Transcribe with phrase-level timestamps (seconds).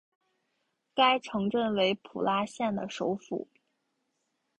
[0.95, 3.47] 该城镇为普拉县的首府。